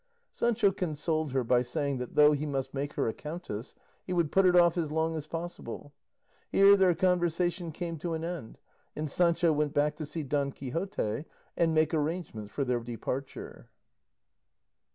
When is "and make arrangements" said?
11.55-12.49